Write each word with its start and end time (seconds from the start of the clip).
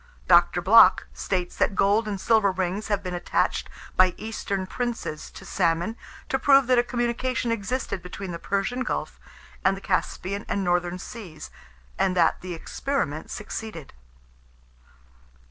Dr. 0.27 0.63
Bloch 0.63 1.05
states 1.13 1.55
that 1.57 1.75
gold 1.75 2.07
and 2.07 2.19
silver 2.19 2.51
rings 2.51 2.87
have 2.87 3.03
been 3.03 3.13
attached 3.13 3.69
by 3.95 4.15
eastern 4.17 4.65
princes 4.65 5.29
to 5.29 5.45
salmon, 5.45 5.95
to 6.27 6.39
prove 6.39 6.65
that 6.65 6.79
a 6.79 6.83
communication 6.83 7.51
existed 7.51 8.01
between 8.01 8.31
the 8.31 8.39
Persian 8.39 8.79
Gulf 8.79 9.19
and 9.63 9.77
the 9.77 9.79
Caspian 9.79 10.43
and 10.49 10.63
Northern 10.63 10.97
Seas, 10.97 11.51
and 11.99 12.17
that 12.17 12.41
the 12.41 12.55
experiment 12.55 13.29
succeeded. 13.29 13.93